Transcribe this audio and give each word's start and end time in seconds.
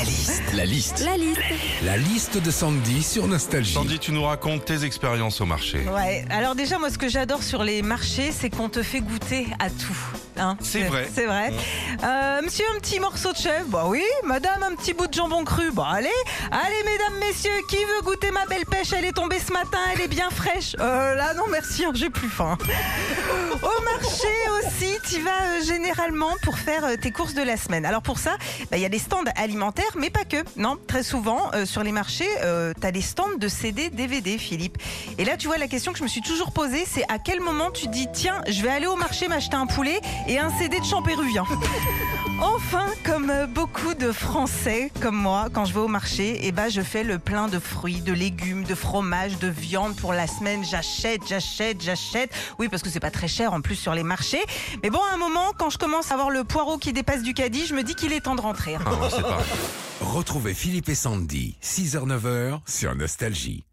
La 0.00 0.06
liste. 0.06 0.42
La 0.54 0.64
liste. 0.64 1.00
La 1.04 1.16
liste. 1.18 1.40
La 1.82 1.96
liste 1.98 2.38
de 2.38 2.50
Sandy 2.50 3.02
sur 3.02 3.26
Nostalgie. 3.26 3.74
Sandy, 3.74 3.98
tu 3.98 4.12
nous 4.12 4.22
racontes 4.22 4.64
tes 4.64 4.84
expériences 4.86 5.42
au 5.42 5.44
marché. 5.44 5.80
Ouais, 5.94 6.24
alors 6.30 6.54
déjà, 6.54 6.78
moi, 6.78 6.88
ce 6.88 6.96
que 6.96 7.08
j'adore 7.10 7.42
sur 7.42 7.62
les 7.64 7.82
marchés, 7.82 8.32
c'est 8.32 8.48
qu'on 8.48 8.70
te 8.70 8.82
fait 8.82 9.00
goûter 9.00 9.46
à 9.58 9.68
tout. 9.68 9.98
hein. 10.38 10.56
C'est 10.62 10.84
vrai. 10.84 11.06
C'est 11.14 11.26
vrai. 11.26 11.52
Euh, 12.02 12.40
monsieur, 12.42 12.64
un 12.74 12.80
petit 12.80 12.98
morceau 12.98 13.32
de 13.32 13.36
chèvre 13.36 13.66
Bah 13.68 13.84
oui. 13.88 14.02
Madame, 14.24 14.62
un 14.62 14.74
petit 14.74 14.94
bout 14.94 15.06
de 15.06 15.12
jambon 15.12 15.44
cru 15.44 15.70
Bah 15.70 15.88
allez. 15.92 16.08
Allez, 16.50 16.82
mesdames, 16.86 17.18
messieurs, 17.28 17.50
qui 17.68 17.76
veut 17.76 18.02
goûter 18.02 18.30
ma 18.30 18.46
belle 18.46 18.64
pêche? 18.64 18.94
Elle 18.96 19.04
est 19.04 19.12
tombée 19.12 19.38
ce 19.38 19.52
matin, 19.52 19.78
elle 19.94 20.00
est 20.00 20.08
bien 20.08 20.30
fraîche. 20.30 20.76
Euh, 20.80 21.14
là, 21.14 21.34
non, 21.34 21.44
merci, 21.50 21.84
hein, 21.84 21.92
j'ai 21.94 22.08
plus 22.08 22.30
faim. 22.30 22.56
Au 23.52 23.82
tu 25.10 25.20
vas 25.22 25.42
euh, 25.42 25.64
généralement 25.64 26.36
pour 26.42 26.56
faire 26.56 26.84
euh, 26.84 26.96
tes 26.96 27.10
courses 27.10 27.34
de 27.34 27.42
la 27.42 27.56
semaine. 27.56 27.84
Alors 27.84 28.02
pour 28.02 28.18
ça, 28.18 28.36
bah, 28.70 28.76
il 28.76 28.80
y 28.80 28.84
a 28.84 28.88
des 28.88 28.98
stands 28.98 29.24
alimentaires, 29.36 29.96
mais 29.96 30.10
pas 30.10 30.24
que. 30.24 30.36
Non, 30.56 30.78
très 30.86 31.02
souvent, 31.02 31.50
euh, 31.54 31.66
sur 31.66 31.82
les 31.82 31.90
marchés, 31.92 32.28
tu 32.80 32.86
as 32.86 32.92
des 32.92 33.00
stands 33.00 33.36
de 33.38 33.48
CD, 33.48 33.90
DVD, 33.90 34.38
Philippe. 34.38 34.78
Et 35.18 35.24
là, 35.24 35.36
tu 35.36 35.48
vois, 35.48 35.58
la 35.58 35.68
question 35.68 35.92
que 35.92 35.98
je 35.98 36.04
me 36.04 36.08
suis 36.08 36.22
toujours 36.22 36.52
posée, 36.52 36.84
c'est 36.86 37.04
à 37.08 37.18
quel 37.18 37.40
moment 37.40 37.70
tu 37.70 37.88
dis, 37.88 38.06
tiens, 38.12 38.40
je 38.48 38.62
vais 38.62 38.70
aller 38.70 38.86
au 38.86 38.96
marché 38.96 39.26
m'acheter 39.28 39.56
un 39.56 39.66
poulet 39.66 40.00
et 40.28 40.38
un 40.38 40.50
CD 40.58 40.78
de 40.78 40.84
chant 40.84 41.02
péruvien. 41.02 41.44
Enfin, 42.42 42.86
comme 43.04 43.30
beaucoup 43.52 43.92
de 43.92 44.12
Français 44.12 44.90
comme 45.02 45.16
moi, 45.16 45.48
quand 45.52 45.66
je 45.66 45.74
vais 45.74 45.80
au 45.80 45.88
marché, 45.88 46.40
eh 46.42 46.52
ben, 46.52 46.70
je 46.70 46.80
fais 46.80 47.04
le 47.04 47.18
plein 47.18 47.48
de 47.48 47.58
fruits, 47.58 48.00
de 48.00 48.14
légumes, 48.14 48.64
de 48.64 48.74
fromage, 48.74 49.38
de 49.38 49.48
viande 49.48 49.94
pour 49.94 50.14
la 50.14 50.26
semaine. 50.26 50.64
J'achète, 50.64 51.20
j'achète, 51.28 51.82
j'achète. 51.82 52.32
Oui, 52.58 52.68
parce 52.68 52.82
que 52.82 52.88
c'est 52.88 52.98
pas 52.98 53.10
très 53.10 53.28
cher 53.28 53.52
en 53.52 53.60
plus 53.60 53.76
sur 53.76 53.92
les 53.92 54.02
marchés. 54.02 54.42
Mais 54.82 54.88
bon, 54.88 54.99
un 55.12 55.16
moment, 55.16 55.52
quand 55.58 55.70
je 55.70 55.78
commence 55.78 56.10
à 56.10 56.14
avoir 56.14 56.30
le 56.30 56.44
poireau 56.44 56.78
qui 56.78 56.92
dépasse 56.92 57.22
du 57.22 57.34
caddie, 57.34 57.66
je 57.66 57.74
me 57.74 57.82
dis 57.82 57.94
qu'il 57.94 58.12
est 58.12 58.20
temps 58.20 58.34
de 58.34 58.40
rentrer. 58.40 58.76
Ah. 58.84 59.38
Retrouvez 60.00 60.54
Philippe 60.54 60.88
et 60.88 60.94
Sandy, 60.94 61.56
6h-9h 61.62 62.60
sur 62.66 62.94
Nostalgie. 62.94 63.64